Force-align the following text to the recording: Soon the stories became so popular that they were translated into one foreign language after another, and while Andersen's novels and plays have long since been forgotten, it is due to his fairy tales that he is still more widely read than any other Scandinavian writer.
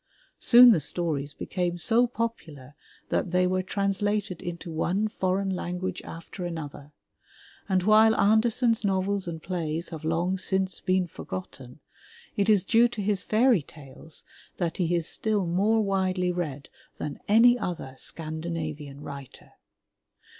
Soon 0.39 0.71
the 0.71 0.79
stories 0.79 1.35
became 1.35 1.77
so 1.77 2.07
popular 2.07 2.73
that 3.09 3.29
they 3.29 3.45
were 3.45 3.61
translated 3.61 4.41
into 4.41 4.71
one 4.71 5.07
foreign 5.07 5.51
language 5.55 6.01
after 6.01 6.43
another, 6.43 6.91
and 7.69 7.83
while 7.83 8.15
Andersen's 8.19 8.83
novels 8.83 9.27
and 9.27 9.43
plays 9.43 9.89
have 9.89 10.03
long 10.03 10.39
since 10.39 10.79
been 10.79 11.05
forgotten, 11.05 11.81
it 12.35 12.49
is 12.49 12.63
due 12.63 12.87
to 12.87 12.99
his 13.03 13.21
fairy 13.21 13.61
tales 13.61 14.23
that 14.57 14.77
he 14.77 14.95
is 14.95 15.07
still 15.07 15.45
more 15.45 15.81
widely 15.81 16.31
read 16.31 16.69
than 16.97 17.19
any 17.27 17.55
other 17.59 17.93
Scandinavian 17.95 19.01
writer. 19.01 19.51